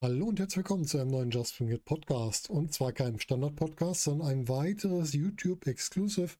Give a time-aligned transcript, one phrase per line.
[0.00, 2.50] Hallo und herzlich willkommen zu einem neuen Just It Podcast.
[2.50, 6.36] Und zwar keinem Standard-Podcast, sondern ein weiteres YouTube-Exclusive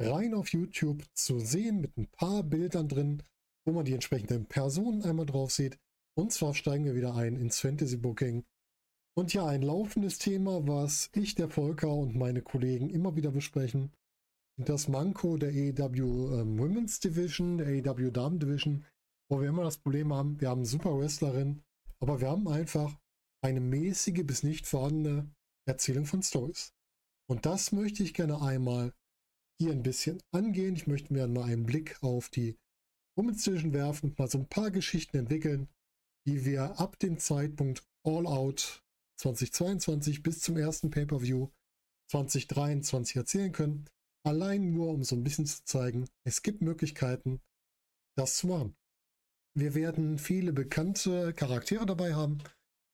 [0.00, 3.22] rein auf YouTube zu sehen mit ein paar Bildern drin,
[3.66, 5.78] wo man die entsprechenden Personen einmal drauf sieht.
[6.14, 8.46] Und zwar steigen wir wieder ein ins Fantasy Booking.
[9.14, 13.92] Und ja, ein laufendes Thema, was ich, der Volker und meine Kollegen immer wieder besprechen.
[14.56, 18.86] Das Manko der AEW ähm, Women's Division, der AEW Damen Division,
[19.28, 21.62] wo wir immer das Problem haben, wir haben super Wrestlerin,
[22.00, 23.01] aber wir haben einfach
[23.42, 25.30] eine mäßige bis nicht vorhandene
[25.66, 26.72] Erzählung von Stories.
[27.28, 28.92] Und das möchte ich gerne einmal
[29.60, 30.76] hier ein bisschen angehen.
[30.76, 32.56] Ich möchte mir mal einen Blick auf die
[33.16, 35.68] Women's werfen und mal so ein paar Geschichten entwickeln,
[36.26, 38.82] die wir ab dem Zeitpunkt All Out
[39.20, 41.48] 2022 bis zum ersten Pay-Per-View
[42.10, 43.88] 2023 erzählen können.
[44.24, 47.40] Allein nur, um so ein bisschen zu zeigen, es gibt Möglichkeiten,
[48.16, 48.76] das zu machen.
[49.54, 52.38] Wir werden viele bekannte Charaktere dabei haben,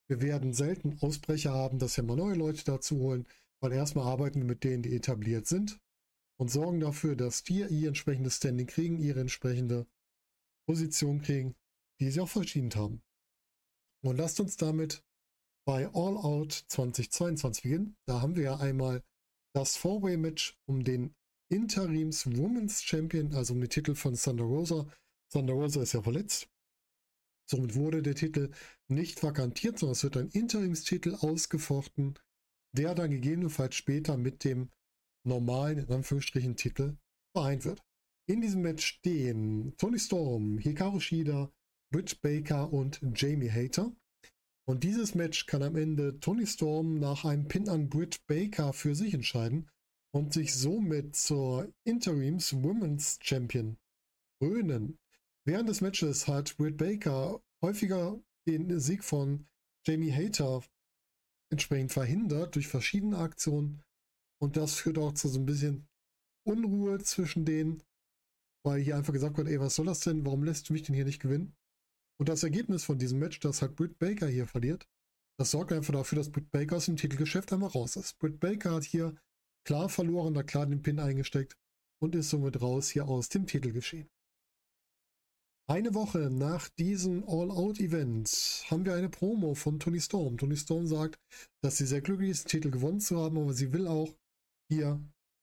[0.08, 3.26] wir werden selten Ausbrecher haben, dass wir mal neue Leute dazu holen,
[3.60, 5.80] weil erstmal arbeiten wir mit denen, die etabliert sind
[6.38, 9.86] und sorgen dafür, dass die ihr entsprechendes Standing kriegen, ihre entsprechende
[10.66, 11.54] Position kriegen,
[12.00, 13.02] die sie auch verdient haben.
[14.02, 15.04] Und lasst uns damit
[15.66, 17.96] bei All Out 2022 beginnen.
[18.06, 19.02] Da haben wir ja einmal
[19.54, 21.14] das Four-Way-Match um den
[21.50, 24.86] Interims Women's Champion, also um den Titel von Thunder Rosa.
[25.30, 26.48] Thunder Rosa ist ja verletzt.
[27.50, 28.50] Somit wurde der Titel
[28.88, 32.18] nicht vakantiert, sondern es wird ein Interimstitel ausgefochten,
[32.76, 34.70] der dann gegebenenfalls später mit dem
[35.26, 36.96] normalen, in Anführungsstrichen, Titel
[37.34, 37.82] vereint wird.
[38.28, 41.50] In diesem Match stehen Tony Storm, Hikaru Shida,
[41.90, 43.96] Britt Baker und Jamie Hater.
[44.66, 48.94] Und dieses Match kann am Ende Tony Storm nach einem Pin an Britt Baker für
[48.94, 49.70] sich entscheiden
[50.14, 53.78] und sich somit zur Interims Women's Champion
[54.38, 54.98] krönen.
[55.48, 59.48] Während des Matches hat Britt Baker häufiger den Sieg von
[59.86, 60.62] Jamie Hater
[61.50, 63.82] entsprechend verhindert durch verschiedene Aktionen.
[64.42, 65.88] Und das führt auch zu so ein bisschen
[66.46, 67.82] Unruhe zwischen denen,
[68.62, 70.26] weil hier einfach gesagt wird, ey, was soll das denn?
[70.26, 71.56] Warum lässt du mich denn hier nicht gewinnen?
[72.20, 74.86] Und das Ergebnis von diesem Match, dass halt Britt Baker hier verliert,
[75.38, 78.18] das sorgt einfach dafür, dass Britt Baker aus dem Titelgeschäft einmal raus ist.
[78.18, 79.16] Britt Baker hat hier
[79.66, 81.56] klar verloren, da klar den Pin eingesteckt
[82.02, 84.10] und ist somit raus hier aus dem Titelgeschehen.
[85.70, 90.38] Eine Woche nach diesem All-Out-Event haben wir eine Promo von Tony Storm.
[90.38, 91.20] Tony Storm sagt,
[91.62, 94.16] dass sie sehr glücklich ist, den Titel gewonnen zu haben, aber sie will auch
[94.72, 94.98] hier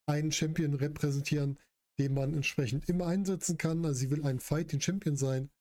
[0.09, 1.59] einen Champion repräsentieren,
[2.00, 3.86] den man entsprechend immer einsetzen kann.
[3.86, 5.52] Also sie will ein Fighting Champion sein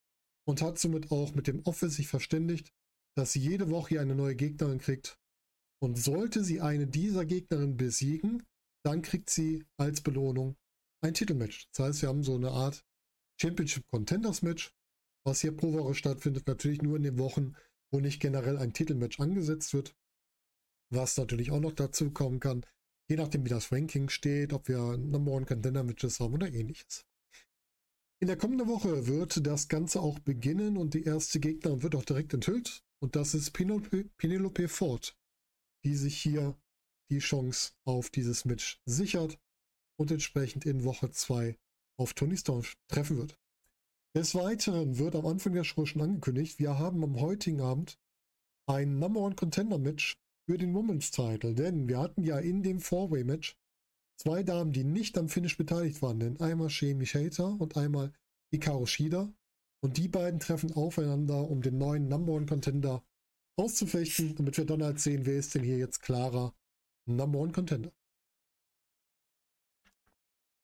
[0.48, 2.72] und hat somit auch mit dem Office sich verständigt,
[3.18, 5.18] dass sie jede Woche hier eine neue Gegnerin kriegt.
[5.82, 8.42] Und sollte sie eine dieser Gegnerinnen besiegen,
[8.82, 10.56] dann kriegt sie als Belohnung
[11.02, 11.68] ein Titelmatch.
[11.72, 12.82] Das heißt, wir haben so eine Art
[13.40, 14.72] Championship Contenders Match,
[15.24, 17.54] was hier pro Woche stattfindet, natürlich nur in den Wochen,
[17.90, 19.96] wo nicht generell ein Titelmatch angesetzt wird.
[20.90, 22.64] Was natürlich auch noch dazu kommen kann,
[23.08, 27.06] je nachdem wie das Ranking steht, ob wir Number One Contender Matches haben oder ähnliches.
[28.20, 32.04] In der kommenden Woche wird das Ganze auch beginnen und die erste Gegnerin wird auch
[32.04, 32.82] direkt enthüllt.
[33.00, 35.18] Und das ist Penelope, Penelope Ford,
[35.84, 36.56] die sich hier
[37.10, 39.38] die Chance auf dieses Match sichert
[39.98, 41.58] und entsprechend in Woche 2
[41.96, 43.38] auf Tony Storm treffen wird.
[44.16, 47.98] Des Weiteren wird am Anfang der Show schon angekündigt, wir haben am heutigen Abend
[48.66, 50.16] ein Number One Contender Match
[50.46, 53.56] für den Women's Title, denn wir hatten ja in dem Four-Way Match
[54.16, 58.12] zwei Damen, die nicht am Finish beteiligt waren, denn einmal Shemi Hater und einmal
[58.50, 59.32] Hikaru Shida
[59.80, 63.04] und die beiden treffen aufeinander, um den neuen Number One Contender
[63.56, 66.54] auszufechten, damit wir dann halt sehen, wer ist denn hier jetzt klarer
[67.06, 67.92] Number One Contender.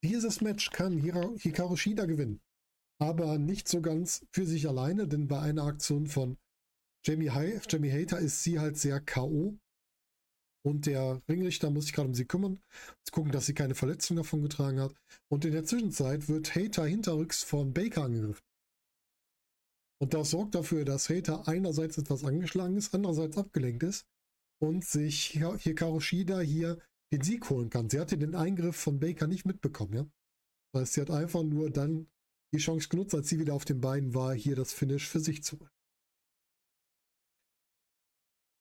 [0.02, 2.40] Dieses Match kann Hikaru Shida gewinnen,
[2.98, 6.38] aber nicht so ganz für sich alleine, denn bei einer Aktion von
[7.04, 9.58] Jamie, Hi Jamie Hater ist sie halt sehr K.O.
[10.62, 12.60] Und der Ringrichter muss sich gerade um sie kümmern,
[13.04, 14.94] zu gucken, dass sie keine Verletzung davon getragen hat.
[15.28, 18.44] Und in der Zwischenzeit wird Hater hinterrücks von Baker angegriffen.
[20.02, 24.06] Und das sorgt dafür, dass Hater einerseits etwas angeschlagen ist, andererseits abgelenkt ist
[24.62, 26.78] und sich Hikaru Shida hier
[27.12, 27.90] den Sieg holen kann.
[27.90, 30.06] Sie hatte den Eingriff von Baker nicht mitbekommen, ja.
[30.72, 32.08] Das heißt, sie hat einfach nur dann
[32.54, 35.42] die Chance genutzt, als sie wieder auf den Beinen war, hier das Finish für sich
[35.42, 35.70] zu holen.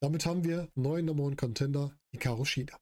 [0.02, 2.78] Damit haben wir neuen Nummer One Contender Hikaru Shida.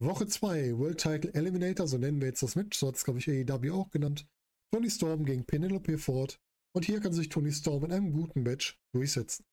[0.00, 3.20] Woche 2, World Title Eliminator, so nennen wir jetzt das Match, so hat es glaube
[3.20, 4.26] ich AEW auch genannt.
[4.72, 6.40] Tony Storm gegen Penelope Ford
[6.74, 9.44] und hier kann sich Tony Storm in einem guten Match durchsetzen.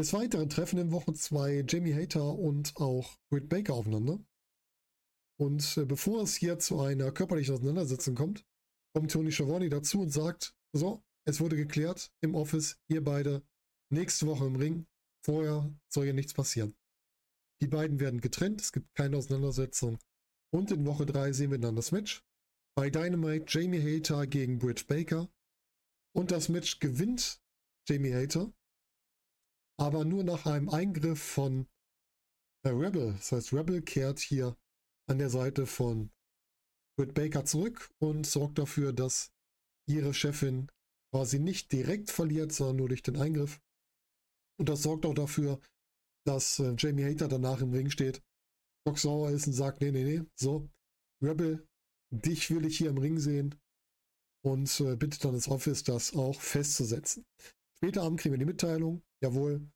[0.00, 4.18] Des Weiteren treffen in Woche 2 Jamie Hater und auch Britt Baker aufeinander.
[5.38, 8.46] Und äh, bevor es hier zu einer körperlichen Auseinandersetzung kommt,
[8.94, 13.42] kommt Tony Schiavone dazu und sagt, so, es wurde geklärt im Office, ihr beide
[13.92, 14.86] nächste Woche im Ring.
[15.22, 16.74] Vorher soll ja nichts passieren.
[17.60, 19.98] Die beiden werden getrennt, es gibt keine Auseinandersetzung.
[20.50, 22.24] Und in Woche 3 sehen wir dann das Match.
[22.74, 25.28] Bei Dynamite Jamie Hater gegen Britt Baker.
[26.16, 27.42] Und das Match gewinnt
[27.86, 28.50] Jamie Hater.
[29.80, 31.66] Aber nur nach einem Eingriff von
[32.66, 33.14] Rebel.
[33.14, 34.56] Das heißt, Rebel kehrt hier
[35.08, 36.10] an der Seite von
[36.98, 39.32] Britt Baker zurück und sorgt dafür, dass
[39.88, 40.70] ihre Chefin
[41.10, 43.58] quasi nicht direkt verliert, sondern nur durch den Eingriff.
[44.58, 45.58] Und das sorgt auch dafür,
[46.26, 48.22] dass äh, Jamie Hater danach im Ring steht,
[48.86, 50.68] Doc sauer ist und sagt, nee, nee, nee, so,
[51.22, 51.66] Rebel,
[52.10, 53.58] dich will ich hier im Ring sehen
[54.44, 57.24] und äh, bittet dann das Office, das auch festzusetzen.
[57.78, 59.70] Später Abend kriegen wir die Mitteilung, jawohl,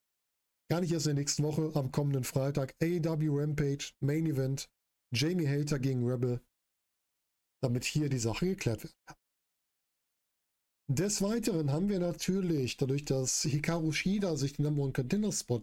[0.71, 4.71] gar nicht erst in der nächsten Woche, am kommenden Freitag, AEW Rampage, Main Event,
[5.15, 6.41] Jamie Hater gegen Rebel,
[7.63, 9.17] damit hier die Sache geklärt werden kann.
[10.91, 15.63] Des Weiteren haben wir natürlich, dadurch, dass Hikaru Shida sich den Number One Contender Spot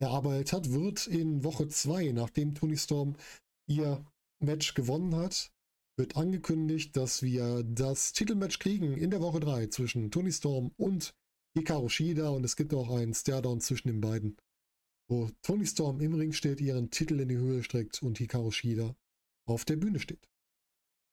[0.00, 3.16] erarbeitet hat, wird in Woche 2, nachdem Tony Storm
[3.68, 4.04] ihr
[4.42, 5.52] Match gewonnen hat,
[5.98, 11.14] wird angekündigt, dass wir das Titelmatch kriegen in der Woche 3 zwischen Tony Storm und
[11.56, 14.36] Hikaru Shida und es gibt auch einen Stairdown zwischen den beiden,
[15.08, 18.94] wo Tony Storm im Ring steht, ihren Titel in die Höhe streckt und Hikaru Shida
[19.46, 20.28] auf der Bühne steht.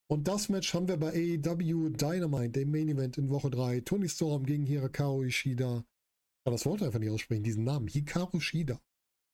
[0.07, 3.81] Und das Match haben wir bei AEW Dynamite, dem Main Event in Woche 3.
[3.81, 5.79] Tony Storm gegen Hirakawa Ishida.
[5.79, 7.88] Ich kann das Wort einfach nicht aussprechen, diesen Namen.
[7.88, 8.79] Hikaru Shida.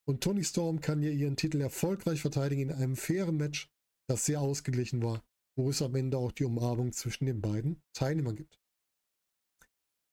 [0.08, 3.70] Und Tony Storm kann hier ihren Titel erfolgreich verteidigen in einem fairen Match,
[4.08, 5.24] das sehr ausgeglichen war,
[5.58, 8.61] wo es am Ende auch die Umarmung zwischen den beiden Teilnehmern gibt.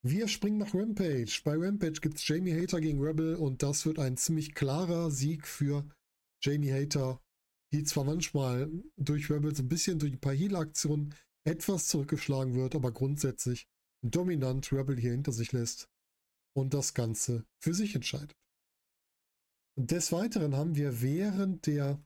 [0.03, 1.41] Wir springen nach Rampage.
[1.45, 5.47] Bei Rampage gibt es Jamie Hater gegen Rebel und das wird ein ziemlich klarer Sieg
[5.47, 5.89] für
[6.43, 7.21] Jamie Hater
[7.73, 11.15] die zwar manchmal durch Rebels ein bisschen durch ein paar Heal-Aktionen
[11.45, 13.69] etwas zurückgeschlagen wird, aber grundsätzlich
[14.03, 15.89] dominant Rebel hier hinter sich lässt
[16.57, 18.37] und das Ganze für sich entscheidet.
[19.77, 22.03] Des Weiteren haben wir während der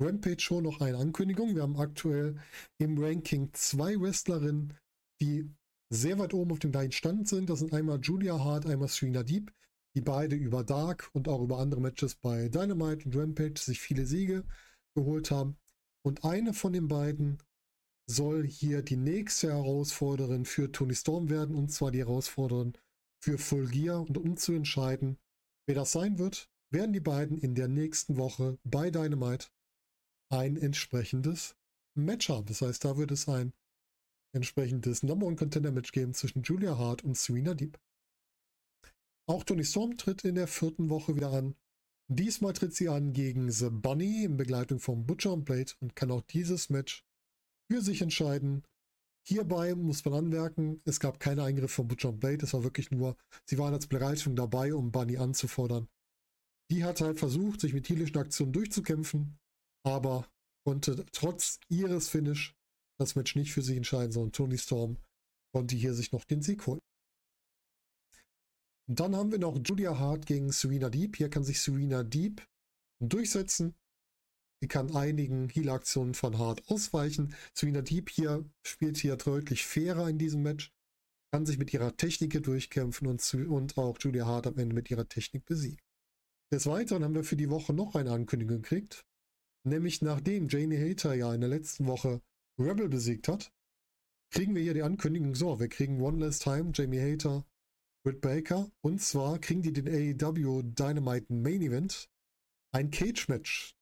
[0.00, 1.54] Rampage Show noch eine Ankündigung.
[1.54, 2.40] Wir haben aktuell
[2.78, 4.78] im Ranking zwei Wrestlerinnen,
[5.20, 5.50] die
[5.90, 7.50] sehr weit oben auf dem gleichen Stand sind.
[7.50, 9.52] Das sind einmal Julia Hart, einmal Serena Deep
[9.94, 14.06] die beide über Dark und auch über andere Matches bei Dynamite und Rampage sich viele
[14.06, 14.44] Siege
[14.94, 15.56] geholt haben.
[16.02, 17.38] Und eine von den beiden
[18.06, 22.76] soll hier die nächste Herausforderin für Tony Storm werden, und zwar die Herausforderin
[23.20, 24.00] für Full Gear.
[24.00, 25.18] Und um zu entscheiden,
[25.66, 29.48] wer das sein wird, werden die beiden in der nächsten Woche bei Dynamite
[30.30, 31.56] ein entsprechendes
[31.94, 32.46] Match haben.
[32.46, 33.52] Das heißt, da wird es ein
[34.32, 37.78] entsprechendes Number One Contender Match geben zwischen Julia Hart und Serena Deep.
[39.26, 41.54] Auch Tony Storm tritt in der vierten Woche wieder an.
[42.08, 46.10] Diesmal tritt sie an gegen The Bunny in Begleitung von Butcher und Blade und kann
[46.10, 47.04] auch dieses Match
[47.70, 48.64] für sich entscheiden.
[49.28, 52.90] Hierbei muss man anmerken, es gab keine Eingriffe von Butcher und Blade, es war wirklich
[52.90, 55.88] nur, sie waren als Bereitung dabei, um Bunny anzufordern.
[56.70, 59.38] Die hat halt versucht, sich mit heelischen Aktionen durchzukämpfen,
[59.84, 60.26] aber
[60.64, 62.56] konnte trotz ihres Finish
[63.00, 64.98] das Match nicht für sich entscheiden, sondern Tony Storm
[65.52, 66.80] konnte hier sich noch den Sieg holen.
[68.88, 71.16] Dann haben wir noch Julia Hart gegen Serena Deep.
[71.16, 72.44] Hier kann sich Serena Deep
[73.00, 73.74] durchsetzen.
[74.60, 77.34] Sie kann einigen Heal-Aktionen von Hart ausweichen.
[77.54, 80.72] Serena Deep hier spielt hier deutlich fairer in diesem Match.
[81.32, 85.08] Kann sich mit ihrer Technik durchkämpfen und, und auch Julia Hart am Ende mit ihrer
[85.08, 85.78] Technik besiegen.
[86.52, 89.06] Des Weiteren haben wir für die Woche noch eine Ankündigung gekriegt.
[89.64, 92.20] Nämlich nachdem Janie Hater ja in der letzten Woche
[92.60, 93.52] Rebel besiegt hat,
[94.32, 97.44] kriegen wir hier die Ankündigung, so, wir kriegen One Last Time, Jamie Hater
[98.02, 98.70] Britt Baker.
[98.80, 102.08] Und zwar kriegen die den AEW Dynamite Main Event.
[102.72, 103.76] Ein Cage-Match.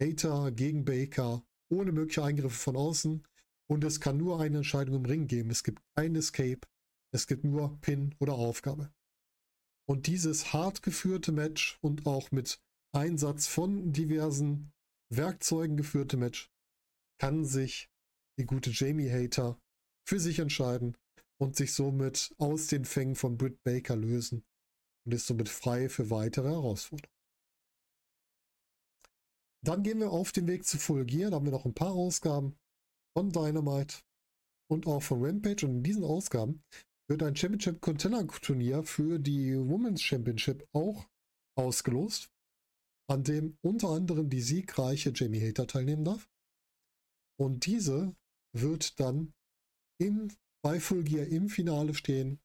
[0.00, 1.42] Hater gegen Baker.
[1.70, 3.26] Ohne mögliche Eingriffe von außen.
[3.70, 5.50] Und es kann nur eine Entscheidung im Ring geben.
[5.50, 6.60] Es gibt kein Escape.
[7.14, 8.92] Es gibt nur Pin oder Aufgabe.
[9.88, 12.60] Und dieses hart geführte Match und auch mit
[12.94, 14.72] Einsatz von diversen
[15.08, 16.50] Werkzeugen geführte Match
[17.18, 17.90] kann sich
[18.38, 19.58] die gute Jamie Hater
[20.08, 20.96] für sich entscheiden
[21.40, 24.44] und sich somit aus den Fängen von Britt Baker lösen
[25.04, 27.12] und ist somit frei für weitere Herausforderungen.
[29.64, 31.30] Dann gehen wir auf den Weg zu Full Gear.
[31.30, 32.56] Da haben wir noch ein paar Ausgaben
[33.16, 33.98] von Dynamite
[34.68, 35.66] und auch von Rampage.
[35.66, 36.62] Und in diesen Ausgaben
[37.08, 41.06] wird ein Championship Contender Turnier für die Women's Championship auch
[41.56, 42.30] ausgelost,
[43.08, 46.28] an dem unter anderem die siegreiche Jamie Hater teilnehmen darf.
[47.38, 48.16] Und diese
[48.52, 49.32] wird dann
[50.00, 50.28] im
[50.64, 52.38] bei Full Gear im Finale stehen.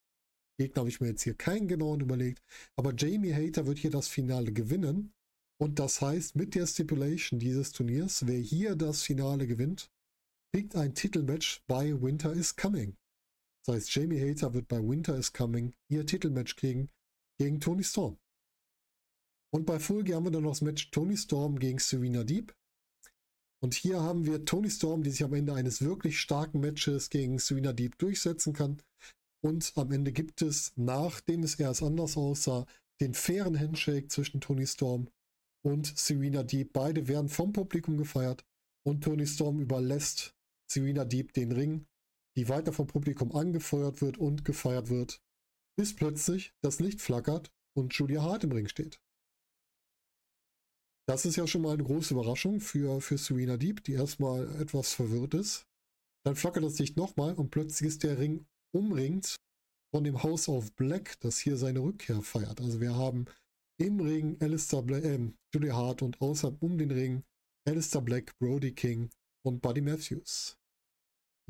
[0.59, 2.41] Gegner habe ich mir jetzt hier keinen genauen überlegt.
[2.75, 5.13] Aber Jamie Hater wird hier das Finale gewinnen.
[5.59, 9.91] Und das heißt, mit der Stipulation dieses Turniers, wer hier das Finale gewinnt,
[10.53, 12.95] kriegt ein Titelmatch bei Winter is Coming.
[13.65, 16.89] Das heißt, Jamie Hater wird bei Winter is Coming ihr Titelmatch kriegen
[17.39, 18.17] gegen Tony Storm.
[19.53, 22.53] Und bei Full Gear haben wir dann noch das Match Tony Storm gegen Serena Deep.
[23.63, 27.39] Und hier haben wir Tony Storm, die sich am Ende eines wirklich starken Matches gegen
[27.39, 28.81] Serena Deep durchsetzen kann.
[29.43, 32.65] Und am Ende gibt es, nachdem es erst anders aussah,
[33.01, 35.09] den fairen Handshake zwischen Tony Storm
[35.63, 36.73] und Serena Deep.
[36.73, 38.45] Beide werden vom Publikum gefeiert
[38.85, 40.35] und Tony Storm überlässt
[40.71, 41.85] Serena Deep den Ring,
[42.37, 45.21] die weiter vom Publikum angefeuert wird und gefeiert wird,
[45.77, 48.99] bis plötzlich das Licht flackert und Julia Hart im Ring steht.
[51.09, 54.93] Das ist ja schon mal eine große Überraschung für, für Serena Deep, die erstmal etwas
[54.93, 55.65] verwirrt ist.
[56.25, 58.45] Dann flackert das Licht nochmal und plötzlich ist der Ring
[58.75, 59.37] umringt
[59.93, 62.59] von dem House of Black, das hier seine Rückkehr feiert.
[62.59, 63.25] Also wir haben
[63.79, 67.23] im Ring Alistair Black, äh, Julia Hart und außerhalb um den Ring
[67.65, 69.09] Alistair Black, Brody King
[69.45, 70.57] und Buddy Matthews.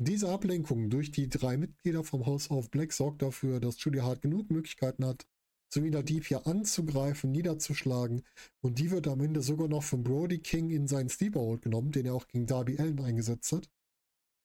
[0.00, 4.22] Diese Ablenkung durch die drei Mitglieder vom House of Black sorgt dafür, dass Julia Hart
[4.22, 5.26] genug Möglichkeiten hat,
[5.72, 8.22] Serena Deep hier anzugreifen, niederzuschlagen.
[8.60, 12.06] Und die wird am Ende sogar noch von Brody King in seinen Sleeper genommen, den
[12.06, 13.70] er auch gegen Darby Allen eingesetzt hat.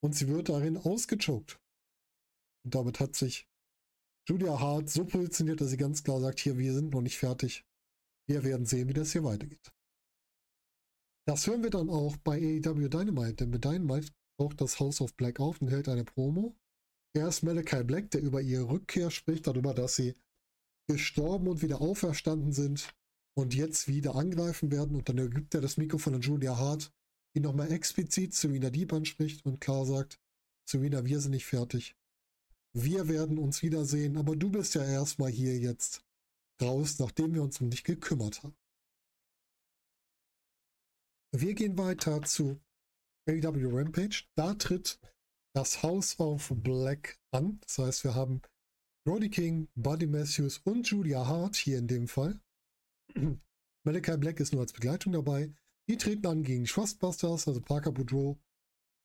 [0.01, 1.60] Und sie wird darin ausgechoked.
[2.65, 3.48] Und damit hat sich
[4.27, 7.65] Julia Hart so positioniert, dass sie ganz klar sagt, hier, wir sind noch nicht fertig.
[8.27, 9.74] Wir werden sehen, wie das hier weitergeht.
[11.25, 15.15] Das hören wir dann auch bei AEW Dynamite, denn mit Dynamite taucht das House of
[15.15, 16.56] Black auf und hält eine Promo.
[17.15, 20.15] Er ist Malachi Black, der über ihre Rückkehr spricht, darüber, dass sie
[20.87, 22.93] gestorben und wieder auferstanden sind
[23.35, 24.95] und jetzt wieder angreifen werden.
[24.95, 26.91] Und dann gibt er das Mikrofon an Julia Hart,
[27.35, 30.19] die nochmal explizit Serena Deep anspricht und klar sagt,
[30.65, 31.95] Serena, wir sind nicht fertig.
[32.73, 36.03] Wir werden uns wiedersehen, aber du bist ja erstmal hier jetzt
[36.61, 38.55] raus, nachdem wir uns um dich gekümmert haben.
[41.31, 42.59] Wir gehen weiter zu
[43.27, 44.25] AW Rampage.
[44.35, 44.99] Da tritt
[45.55, 47.59] das House of Black an.
[47.61, 48.41] Das heißt, wir haben
[49.05, 52.39] Brody King, Buddy Matthews und Julia Hart hier in dem Fall.
[53.83, 55.53] Malachi Black ist nur als Begleitung dabei.
[55.89, 58.39] Die treten an gegen Trustbusters, also Parker Boudreau,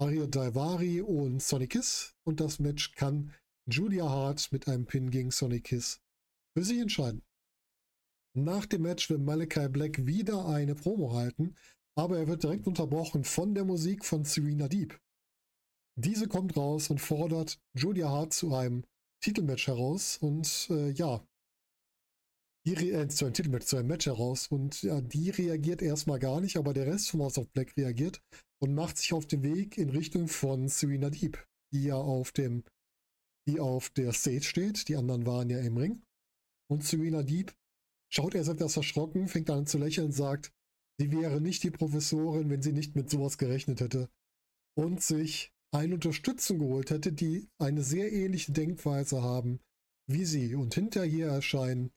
[0.00, 2.14] Aria Daivari und Sonic Kiss.
[2.24, 3.34] Und das Match kann
[3.68, 6.00] Julia Hart mit einem Pin gegen Sonic Kiss
[6.56, 7.24] für sich entscheiden.
[8.36, 11.56] Nach dem Match will Malachi Black wieder eine Promo halten,
[11.96, 14.96] aber er wird direkt unterbrochen von der Musik von Serena Deep.
[15.96, 18.84] Diese kommt raus und fordert Julia Hart zu einem
[19.22, 21.24] Titelmatch heraus und äh, ja,
[22.66, 26.40] die äh, zu einem Titelmatch, zu einem Match heraus und ja, die reagiert erstmal gar
[26.40, 28.20] nicht, aber der Rest vom House of Black reagiert
[28.60, 32.64] und macht sich auf den Weg in Richtung von Serena Deep, die ja auf dem,
[33.48, 34.88] die auf der Stage steht.
[34.88, 36.02] Die anderen waren ja im Ring.
[36.70, 37.54] Und Serena Deep
[38.12, 40.52] schaut erst etwas erschrocken, fängt an zu lächeln und sagt,
[41.00, 44.10] sie wäre nicht die Professorin, wenn sie nicht mit sowas gerechnet hätte.
[44.76, 49.60] Und sich eine Unterstützung geholt hätte, die eine sehr ähnliche Denkweise haben
[50.08, 50.54] wie sie.
[50.54, 51.92] Und hinter ihr erscheinen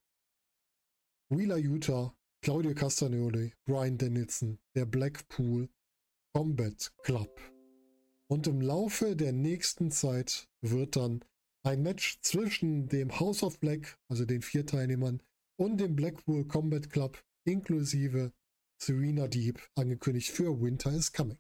[1.29, 5.69] Wheeler Utah, Claudio Castagnoli, Brian Danielson, der Blackpool
[6.33, 7.41] Combat Club.
[8.27, 11.23] Und im Laufe der nächsten Zeit wird dann
[11.63, 15.21] ein Match zwischen dem House of Black, also den vier Teilnehmern,
[15.57, 18.33] und dem Blackpool Combat Club inklusive
[18.81, 21.37] Serena Deep angekündigt für Winter is Coming.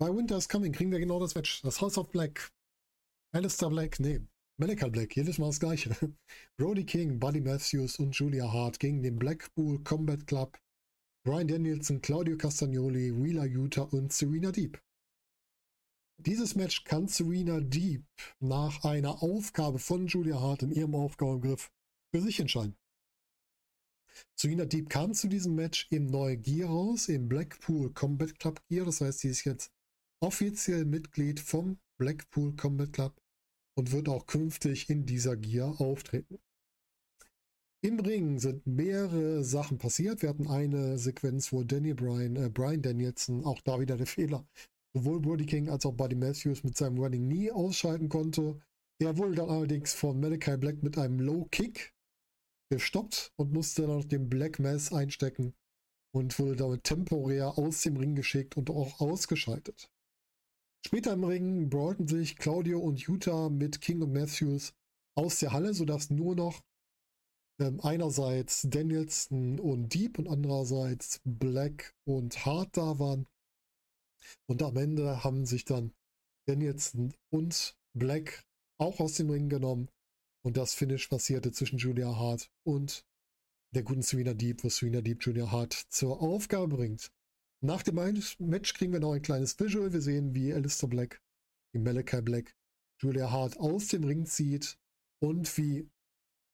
[0.00, 1.60] Bei Winter is Coming kriegen wir genau das Match.
[1.60, 2.50] Das House of Black.
[3.32, 4.22] Alistair Black, nee,
[4.56, 5.90] Malachi Black, jedes Mal das gleiche.
[6.56, 10.58] Brody King, Buddy Matthews und Julia Hart gegen den Blackpool Combat Club,
[11.22, 14.82] Brian Danielson, Claudio Castagnoli, Wheeler Utah und Serena Deep.
[16.16, 18.06] Dieses Match kann Serena Deep
[18.38, 21.70] nach einer Aufgabe von Julia Hart in ihrem Aufgabengriff
[22.10, 22.74] für sich entscheiden.
[24.34, 28.86] Serena Deep kam zu diesem Match im neuen Gear raus, im Blackpool Combat Club Gear.
[28.86, 29.70] Das heißt, sie ist jetzt
[30.20, 33.20] offiziell Mitglied vom Blackpool Combat Club
[33.76, 36.38] und wird auch künftig in dieser Gear auftreten.
[37.82, 40.20] Im Ring sind mehrere Sachen passiert.
[40.20, 44.46] Wir hatten eine Sequenz, wo Danny Bryan, äh, Brian Danielson, auch da wieder der Fehler,
[44.92, 48.60] sowohl Brody King als auch Buddy Matthews mit seinem Running Knee ausschalten konnte.
[48.98, 51.94] Er wurde dann allerdings von Malachi Black mit einem Low Kick
[52.70, 55.54] gestoppt und musste dann noch den Black Mass einstecken
[56.12, 59.90] und wurde damit temporär aus dem Ring geschickt und auch ausgeschaltet.
[60.86, 64.72] Später im Ring brawlten sich Claudio und Utah mit King und Matthews
[65.14, 66.62] aus der Halle, sodass nur noch
[67.60, 73.26] ähm, einerseits Danielson und Deep und andererseits Black und Hart da waren.
[74.46, 75.92] Und am Ende haben sich dann
[76.46, 78.44] Danielson und Black
[78.78, 79.88] auch aus dem Ring genommen.
[80.42, 83.04] Und das Finish passierte zwischen Julia Hart und
[83.74, 87.12] der guten Serena Deep, wo Serena Deep Julia Hart zur Aufgabe bringt,
[87.62, 89.92] nach dem Match kriegen wir noch ein kleines Visual.
[89.92, 91.22] Wir sehen, wie Alistair Black,
[91.72, 92.56] wie Malachi Black,
[93.02, 94.78] Julia Hart aus dem Ring zieht
[95.22, 95.90] und wie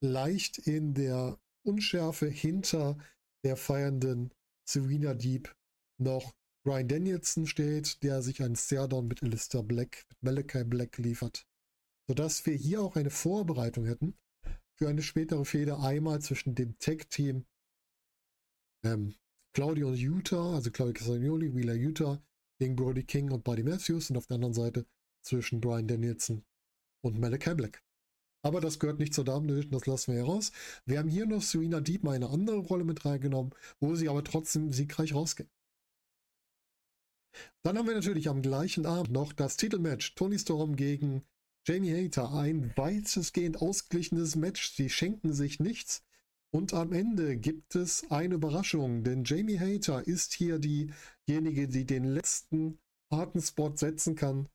[0.02, 2.98] leicht in der Unschärfe hinter
[3.44, 4.32] der feiernden
[4.68, 5.54] Serena Deep
[5.98, 6.34] noch
[6.64, 11.46] Brian Danielson steht, der sich einen Stairdown mit Alistair Black, mit Malachi Black liefert.
[12.08, 14.16] Sodass wir hier auch eine Vorbereitung hätten
[14.74, 17.46] für eine spätere Fehde einmal zwischen dem Tech-Team
[18.84, 19.14] ähm,
[19.56, 22.22] Claudio und Utah, also Claudio Castagnoli, Wheeler Utah,
[22.60, 24.84] gegen Brody King und Buddy Matthews und auf der anderen Seite
[25.22, 26.44] zwischen Brian Danielson
[27.02, 27.82] und Malachi Black.
[28.42, 30.52] Aber das gehört nicht zur Damen Division, das lassen wir heraus.
[30.84, 34.22] Wir haben hier noch Serena Deep mal eine andere Rolle mit reingenommen, wo sie aber
[34.22, 35.48] trotzdem siegreich rausgehen.
[37.62, 41.24] Dann haben wir natürlich am gleichen Abend noch das Titelmatch Tony Storm gegen
[41.66, 42.30] Jamie Hater.
[42.34, 44.74] Ein weitestgehend ausgeglichenes Match.
[44.74, 46.05] Sie schenken sich nichts.
[46.56, 52.04] Und am Ende gibt es eine Überraschung, denn Jamie Hater ist hier diejenige, die den
[52.04, 52.78] letzten
[53.12, 54.48] harten Spot setzen kann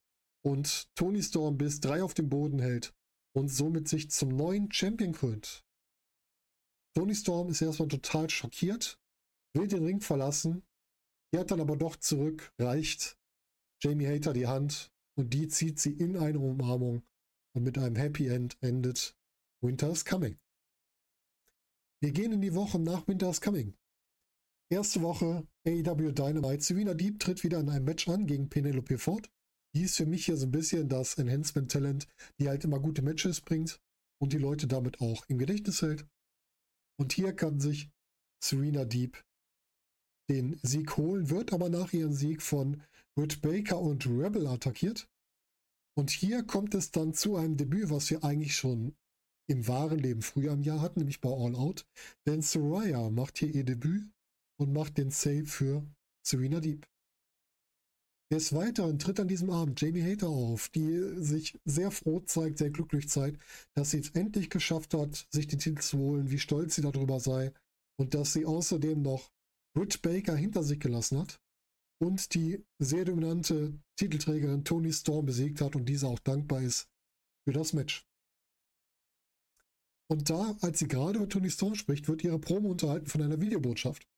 [0.43, 2.95] und Tony Storm bis drei auf dem Boden hält
[3.35, 5.63] und somit sich zum neuen Champion krönt.
[6.95, 8.99] Tony Storm ist erstmal total schockiert,
[9.53, 10.63] will den Ring verlassen,
[11.31, 13.19] kehrt dann aber doch zurück, reicht
[13.79, 17.03] Jamie Hater die Hand und die zieht sie in eine Umarmung
[17.55, 19.15] und mit einem Happy End endet
[19.61, 20.39] Winter is Coming.
[22.03, 23.75] Wir gehen in die Woche nach Winter is Coming.
[24.71, 26.63] Erste Woche AEW Dynamite.
[26.63, 29.29] Serena Deep tritt wieder in einem Match an gegen Penelope Ford.
[29.75, 32.07] Die ist für mich hier so ein bisschen das Enhancement-Talent,
[32.39, 33.79] die halt immer gute Matches bringt
[34.19, 36.07] und die Leute damit auch im Gedächtnis hält.
[36.99, 37.91] Und hier kann sich
[38.43, 39.23] Serena Deep
[40.27, 42.81] den Sieg holen, wird aber nach ihrem Sieg von
[43.15, 45.07] Britt Baker und Rebel attackiert.
[45.95, 48.95] Und hier kommt es dann zu einem Debüt, was wir eigentlich schon
[49.51, 51.85] im wahren Leben früher im Jahr hatten, nämlich bei All Out.
[52.25, 54.09] Denn Soraya macht hier ihr Debüt
[54.59, 55.85] und macht den Save für
[56.25, 56.87] Serena Deep.
[58.31, 62.69] Des Weiteren tritt an diesem Abend Jamie Hater auf, die sich sehr froh zeigt, sehr
[62.69, 63.41] glücklich zeigt,
[63.73, 67.19] dass sie es endlich geschafft hat, sich den Titel zu holen, wie stolz sie darüber
[67.19, 67.51] sei
[67.99, 69.29] und dass sie außerdem noch
[69.75, 71.41] Britt Baker hinter sich gelassen hat
[72.01, 76.87] und die sehr dominante Titelträgerin Tony Storm besiegt hat und diese auch dankbar ist
[77.43, 78.07] für das Match.
[80.11, 83.39] Und da, als sie gerade über Tony Storm spricht, wird ihre Promo unterhalten von einer
[83.39, 84.09] Videobotschaft.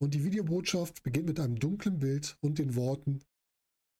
[0.00, 3.20] Und die Videobotschaft beginnt mit einem dunklen Bild und den Worten,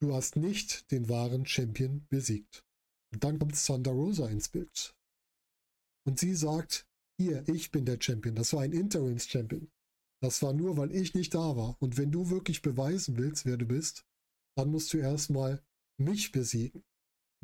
[0.00, 2.64] du hast nicht den wahren Champion besiegt.
[3.12, 4.94] Und dann kommt Thunder Rosa ins Bild.
[6.06, 6.86] Und sie sagt,
[7.18, 8.36] hier, ich bin der Champion.
[8.36, 9.72] Das war ein Interims-Champion.
[10.22, 11.76] Das war nur, weil ich nicht da war.
[11.80, 14.06] Und wenn du wirklich beweisen willst, wer du bist,
[14.56, 15.64] dann musst du erstmal
[15.98, 16.84] mich besiegen.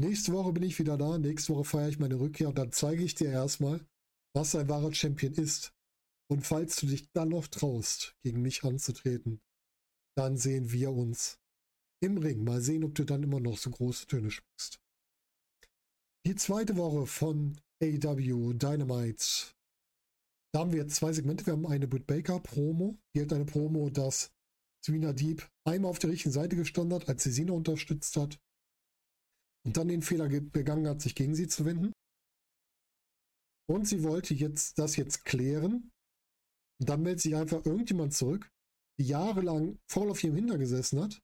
[0.00, 1.18] Nächste Woche bin ich wieder da.
[1.18, 3.84] Nächste Woche feiere ich meine Rückkehr und dann zeige ich dir erstmal,
[4.32, 5.74] was ein wahrer Champion ist.
[6.30, 9.40] Und falls du dich dann noch traust, gegen mich anzutreten,
[10.16, 11.40] dann sehen wir uns
[12.00, 12.44] im Ring.
[12.44, 14.80] Mal sehen, ob du dann immer noch so große Töne sprichst.
[16.26, 19.54] Die zweite Woche von AW Dynamite.
[20.52, 21.44] Da haben wir zwei Segmente.
[21.44, 22.98] Wir haben eine Britt Baker Promo.
[23.16, 24.30] Die hat eine Promo, dass
[24.84, 28.38] Serena Deep einmal auf der richtigen Seite gestanden hat, als sie Sina unterstützt hat.
[29.68, 31.92] Und dann den Fehler begangen hat, sich gegen sie zu wenden.
[33.68, 35.92] Und sie wollte jetzt das jetzt klären,
[36.80, 38.50] und dann meldet sich einfach irgendjemand zurück,
[38.98, 41.20] die jahrelang voll auf ihrem Hinter gesessen hat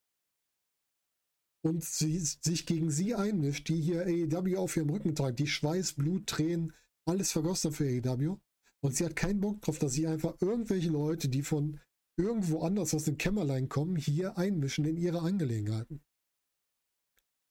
[1.62, 5.94] und sie, sich gegen sie einmischt, die hier AEW auf ihrem Rücken trägt, die Schweiß,
[5.94, 6.74] Blut, Tränen,
[7.06, 8.36] alles vergossen für AEW.
[8.82, 11.80] Und sie hat keinen Bock drauf, dass sie einfach irgendwelche Leute, die von
[12.18, 16.02] irgendwo anders aus dem Kämmerlein kommen, hier einmischen in ihre Angelegenheiten.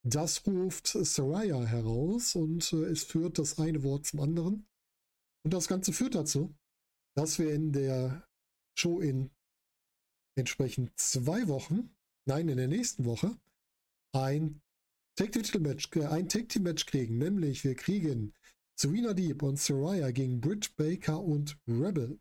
[0.05, 4.67] Das ruft Saraya heraus und äh, es führt das eine Wort zum anderen.
[5.45, 6.53] Und das Ganze führt dazu,
[7.15, 8.27] dass wir in der
[8.77, 9.31] Show in
[10.35, 13.37] entsprechend zwei Wochen, nein, in der nächsten Woche,
[14.13, 14.61] ein
[15.15, 17.17] Tag-Team-Match Tag Match kriegen.
[17.17, 18.33] Nämlich wir kriegen
[18.77, 22.19] Serena Deep und Soraya gegen Britt Baker und Rebel.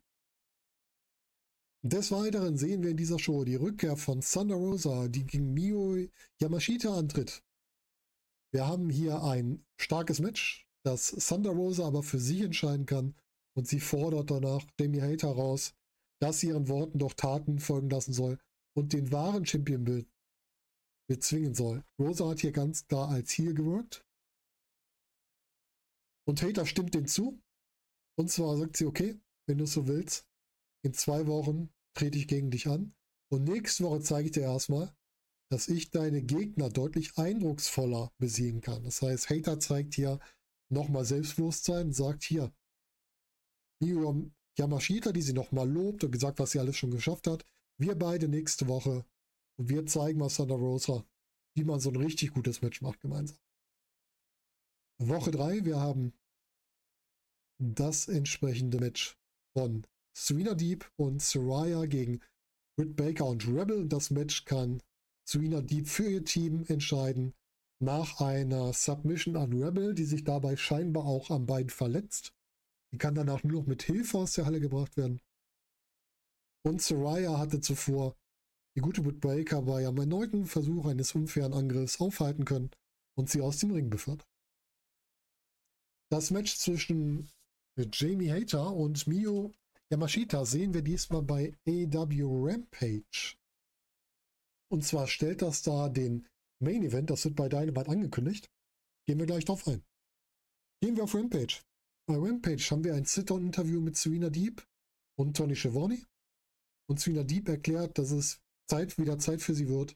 [1.85, 5.97] Des Weiteren sehen wir in dieser Show die Rückkehr von Thunder Rosa, die gegen Mio
[6.39, 7.43] Yamashita antritt.
[8.53, 13.15] Wir haben hier ein starkes Match, das Thunder Rosa aber für sich entscheiden kann
[13.57, 15.73] und sie fordert danach Jamie Hater raus,
[16.21, 18.39] dass sie ihren Worten doch Taten folgen lassen soll
[18.77, 20.05] und den wahren Champion be
[21.09, 21.83] bezwingen soll.
[21.99, 24.05] Rosa hat hier ganz klar als Heel gewirkt.
[26.25, 27.41] Und Hater stimmt dem zu.
[28.17, 30.29] Und zwar sagt sie, okay, wenn du es so willst,
[30.85, 32.95] in zwei Wochen trete ich gegen dich an.
[33.29, 34.95] Und nächste Woche zeige ich dir erstmal,
[35.53, 38.83] dass ich deine Gegner deutlich eindrucksvoller besiegen kann.
[38.83, 40.19] Das heißt, Hater zeigt hier
[40.69, 42.51] nochmal Selbstbewusstsein und sagt hier,
[43.79, 47.45] Miriam Yamashita, die sie nochmal lobt und gesagt, was sie alles schon geschafft hat.
[47.77, 49.05] Wir beide nächste Woche
[49.59, 51.05] und wir zeigen mal Thunder Rosa,
[51.55, 53.37] wie man so ein richtig gutes Match macht gemeinsam.
[54.97, 56.13] Woche 3, wir haben
[57.59, 59.19] das entsprechende Match
[59.55, 59.85] von
[60.17, 62.21] Serena Deep und Soraya gegen
[62.75, 63.87] Britt Baker und Rebel.
[63.87, 64.81] Das Match kann
[65.25, 67.33] Serena Deep für ihr Team entscheiden
[67.79, 72.33] nach einer Submission an Rebel, die sich dabei scheinbar auch am Bein verletzt.
[72.91, 75.19] Die kann danach nur noch mit Hilfe aus der Halle gebracht werden.
[76.65, 78.15] Und Soraya hatte zuvor
[78.75, 82.71] die gute Baker bei einem erneuten Versuch eines unfairen Angriffs aufhalten können
[83.15, 84.27] und sie aus dem Ring befördert.
[86.09, 87.29] Das Match zwischen
[87.75, 89.51] Jamie Hater und Mio
[89.89, 93.35] Yamashita sehen wir diesmal bei AW Rampage.
[94.73, 96.27] Und zwar stellt das da den
[96.59, 98.49] Main Event, das wird bei Dynamite angekündigt.
[99.05, 99.83] Gehen wir gleich drauf ein.
[100.81, 101.61] Gehen wir auf Rampage.
[102.07, 104.65] Bei Rampage haben wir ein Sit-Down-Interview mit Serena Deep
[105.15, 106.03] und Tony Schiavone.
[106.89, 109.95] Und Serena Deep erklärt, dass es Zeit, wieder Zeit für sie wird,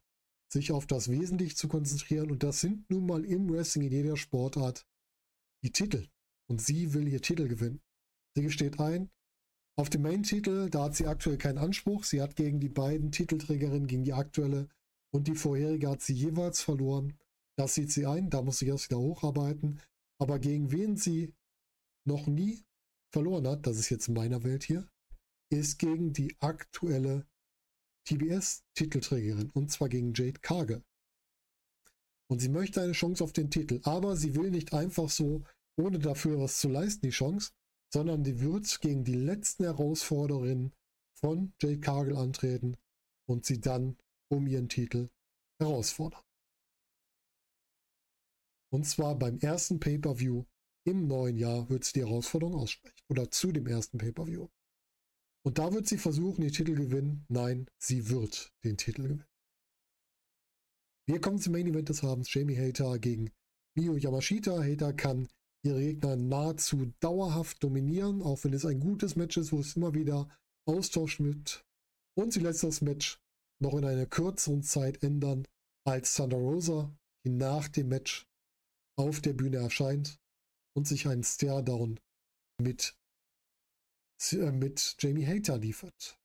[0.53, 2.29] sich auf das Wesentliche zu konzentrieren.
[2.29, 4.85] Und das sind nun mal im Wrestling in jeder Sportart
[5.63, 6.07] die Titel.
[6.47, 7.81] Und sie will ihr Titel gewinnen.
[8.35, 9.09] Sie gesteht ein,
[9.77, 12.03] auf dem Main-Titel, da hat sie aktuell keinen Anspruch.
[12.03, 14.69] Sie hat gegen die beiden Titelträgerinnen, gegen die aktuelle
[15.13, 17.17] und die vorherige, hat sie jeweils verloren.
[17.57, 19.79] Das sieht sie ein, da muss sie erst wieder hocharbeiten.
[20.19, 21.33] Aber gegen wen sie
[22.07, 22.63] noch nie
[23.13, 24.89] verloren hat, das ist jetzt in meiner Welt hier,
[25.51, 27.27] ist gegen die aktuelle
[28.07, 30.83] TBS-Titelträgerin und zwar gegen Jade Cargill.
[32.29, 35.43] Und sie möchte eine Chance auf den Titel, aber sie will nicht einfach so,
[35.77, 37.51] ohne dafür was zu leisten, die Chance,
[37.93, 40.73] sondern die wird gegen die letzten Herausfordererinnen
[41.19, 42.77] von Jade Cargill antreten
[43.27, 43.97] und sie dann
[44.29, 45.09] um ihren Titel
[45.59, 46.21] herausfordern.
[48.69, 50.45] Und zwar beim ersten Pay-per-View
[50.85, 54.47] im neuen Jahr wird sie die Herausforderung aussprechen oder zu dem ersten Pay-per-View.
[55.45, 57.25] Und da wird sie versuchen, den Titel gewinnen.
[57.29, 59.25] Nein, sie wird den Titel gewinnen.
[61.07, 62.33] Wir kommen zum Main Event des Abends.
[62.33, 63.31] Jamie Hater gegen
[63.75, 64.61] Mio Yamashita.
[64.61, 65.29] Hater kann
[65.67, 69.93] ihre Gegner nahezu dauerhaft dominieren, auch wenn es ein gutes Match ist, wo es immer
[69.93, 70.29] wieder
[70.65, 71.63] Austausch mit.
[72.17, 73.19] Und sie lässt das Match
[73.61, 75.45] noch in einer kürzeren Zeit ändern
[75.85, 78.27] als Thunder Rosa, die nach dem Match
[78.97, 80.19] auf der Bühne erscheint
[80.75, 81.99] und sich einen Stare-Down
[82.61, 82.97] mit,
[84.31, 86.19] äh, mit Jamie Hater liefert.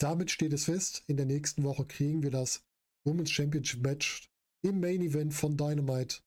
[0.00, 2.62] Damit steht es fest, in der nächsten Woche kriegen wir das
[3.04, 4.30] Women's Championship Match
[4.62, 6.20] im Main Event von Dynamite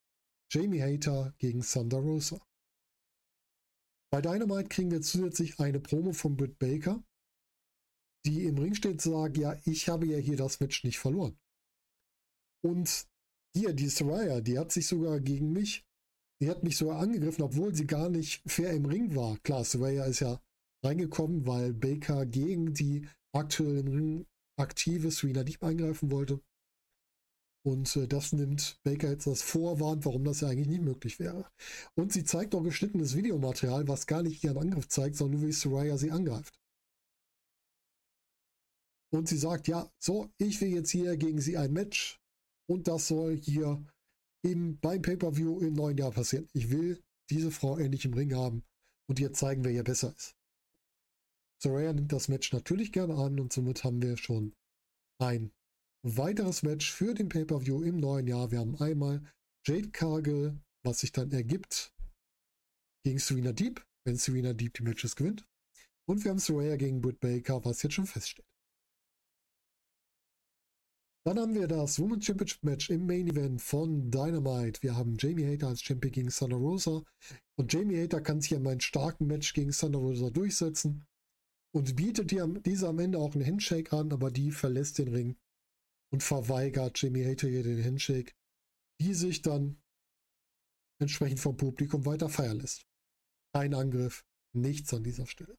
[0.53, 2.37] Jamie Hater gegen Thunder Rosa.
[4.11, 7.01] Bei Dynamite kriegen wir zusätzlich eine Promo von Britt Baker,
[8.25, 11.39] die im Ring steht und sagt, ja, ich habe ja hier das Match nicht verloren.
[12.65, 13.07] Und
[13.55, 15.85] hier, die Soraya, die hat sich sogar gegen mich,
[16.41, 19.37] die hat mich sogar angegriffen, obwohl sie gar nicht fair im Ring war.
[19.39, 20.41] Klar, Soraya ist ja
[20.83, 24.25] reingekommen, weil Baker gegen die aktuell im Ring
[24.59, 26.41] aktive Serena Deep eingreifen wollte.
[27.63, 31.49] Und äh, das nimmt Baker jetzt das Vorwand, warum das ja eigentlich nicht möglich wäre.
[31.95, 35.53] Und sie zeigt auch geschnittenes Videomaterial, was gar nicht ihren Angriff zeigt, sondern nur wie
[35.53, 36.59] Soraya sie angreift.
[39.13, 42.19] Und sie sagt, ja, so, ich will jetzt hier gegen sie ein Match
[42.67, 43.83] und das soll hier
[44.43, 46.47] im, beim Pay-Per-View im neuen Jahr passieren.
[46.53, 48.63] Ich will diese Frau endlich im Ring haben
[49.07, 50.35] und ihr zeigen, wer ihr besser ist.
[51.61, 54.55] Soraya nimmt das Match natürlich gerne an und somit haben wir schon
[55.19, 55.51] ein
[56.03, 58.51] weiteres Match für den Pay-Per-View im neuen Jahr.
[58.51, 59.23] Wir haben einmal
[59.65, 61.93] Jade Cargill, was sich dann ergibt
[63.03, 65.47] gegen Serena Deep, wenn Serena Deep die Matches gewinnt.
[66.07, 68.45] Und wir haben Soraya gegen Britt Baker, was jetzt schon feststeht.
[71.23, 74.81] Dann haben wir das Women's Championship Match im Main Event von Dynamite.
[74.81, 77.03] Wir haben Jamie Hater als Champion gegen Thunder Rosa.
[77.59, 81.05] Und Jamie Hater kann sich in meinem starken Match gegen Thunder Rosa durchsetzen
[81.75, 82.31] und bietet
[82.65, 85.37] dieser am Ende auch einen Handshake an, aber die verlässt den Ring
[86.11, 88.33] und verweigert Jimmy Hater hier den Handshake,
[88.99, 89.81] die sich dann
[90.99, 92.85] entsprechend vom Publikum weiter feiern lässt.
[93.53, 95.57] Kein Angriff, nichts an dieser Stelle.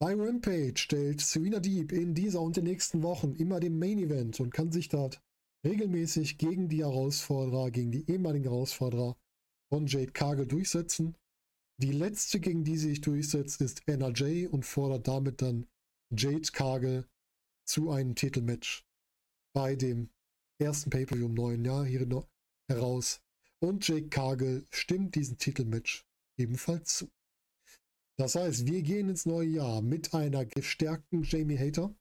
[0.00, 4.40] Bei Rampage stellt Serena Deep in dieser und den nächsten Wochen immer den Main Event
[4.40, 5.22] und kann sich dort
[5.64, 9.16] regelmäßig gegen die Herausforderer, gegen die ehemaligen Herausforderer
[9.70, 11.16] von Jade Cargill durchsetzen.
[11.78, 15.66] Die letzte, gegen die sie sich durchsetzt, ist NRJ und fordert damit dann
[16.10, 17.06] Jade Cargill
[17.64, 18.86] zu einem Titelmatch
[19.54, 20.10] bei dem
[20.58, 22.06] ersten Pay-Per-View im neuen Jahr hier
[22.68, 23.22] heraus.
[23.60, 26.06] Und Jake Cargill stimmt diesem Titelmatch
[26.38, 27.10] ebenfalls zu.
[28.16, 31.94] Das heißt, wir gehen ins neue Jahr mit einer gestärkten Jamie Hater,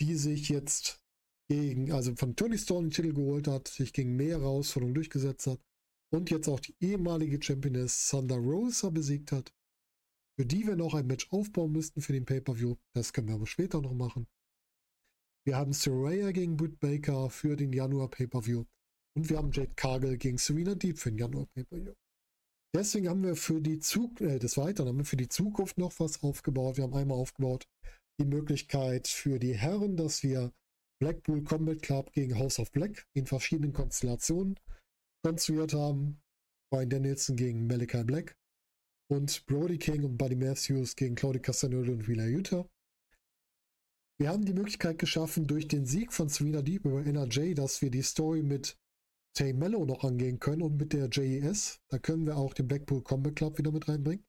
[0.00, 1.02] die sich jetzt
[1.48, 5.60] gegen, also von Tony Storm den Titel geholt hat, sich gegen mehr Herausforderungen durchgesetzt hat
[6.12, 9.52] und jetzt auch die ehemalige Championess Thunder Rosa besiegt hat,
[10.38, 12.76] für die wir noch ein Match aufbauen müssten für den Pay-Per-View.
[12.92, 14.26] Das können wir aber später noch machen.
[15.46, 18.64] Wir haben Soraya gegen Britt Baker für den Januar Pay-Per-View.
[19.16, 21.92] Und wir haben Jade Cargill gegen Serena Deep für den Januar Pay-Per-View.
[22.74, 25.92] Deswegen haben wir für die Zug äh, des Weiteren haben wir für die Zukunft noch
[26.00, 26.76] was aufgebaut.
[26.76, 27.66] Wir haben einmal aufgebaut
[28.20, 30.52] die Möglichkeit für die Herren, dass wir
[31.00, 34.58] Blackpool Combat Club gegen House of Black in verschiedenen Konstellationen
[35.24, 36.20] konstruiert haben.
[36.72, 38.36] Brian Danielson gegen Malachi Black
[39.10, 42.68] und Brody King und Buddy Matthews gegen Claudio Castagnoli und Wheeler Utah.
[44.16, 47.90] Wir haben die Möglichkeit geschaffen, durch den Sieg von Serena Deep über NRJ, dass wir
[47.90, 48.78] die Story mit
[49.36, 51.80] Tay Mello noch angehen können und mit der JES.
[51.88, 54.24] Da können wir auch den Blackpool Combat Club wieder mit reinbringen.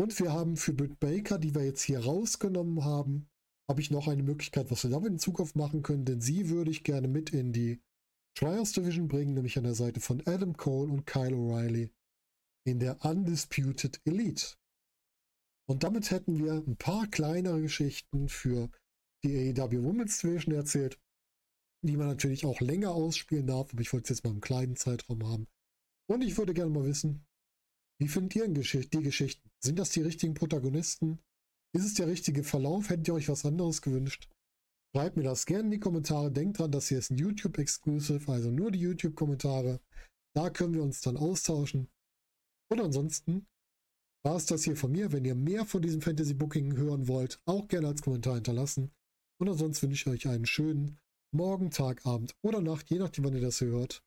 [0.00, 3.28] Und wir haben für Britt Baker, die wir jetzt hier rausgenommen haben,
[3.68, 6.70] habe ich noch eine Möglichkeit, was wir damit in Zukunft machen können, denn sie würde
[6.70, 7.82] ich gerne mit in die
[8.34, 11.90] Trials Division bringen, nämlich an der Seite von Adam Cole und Kyle O'Reilly
[12.64, 14.56] in der Undisputed Elite.
[15.68, 18.70] Und damit hätten wir ein paar kleinere Geschichten für
[19.24, 20.98] die AEW Women's Division erzählt,
[21.84, 24.76] die man natürlich auch länger ausspielen darf, aber ich wollte es jetzt mal im kleinen
[24.76, 25.46] Zeitraum haben.
[26.10, 27.26] Und ich würde gerne mal wissen,
[28.00, 29.50] wie findet ihr die Geschichten?
[29.62, 31.18] Sind das die richtigen Protagonisten?
[31.74, 32.88] Ist es der richtige Verlauf?
[32.88, 34.30] Hättet ihr euch was anderes gewünscht?
[34.94, 36.32] Schreibt mir das gerne in die Kommentare.
[36.32, 39.80] Denkt dran, das hier ist ein YouTube-Exclusive, also nur die YouTube-Kommentare.
[40.34, 41.90] Da können wir uns dann austauschen.
[42.70, 43.46] Und ansonsten
[44.22, 45.12] war es das hier von mir.
[45.12, 48.90] Wenn ihr mehr von diesem Fantasy Booking hören wollt, auch gerne als Kommentar hinterlassen.
[49.38, 50.98] Und ansonsten wünsche ich euch einen schönen
[51.30, 54.02] Morgen, Tag, Abend oder Nacht, je nachdem, wann ihr das hört.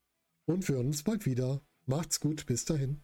[0.46, 1.62] Und wir hören uns bald wieder.
[1.86, 3.04] Macht's gut, bis dahin.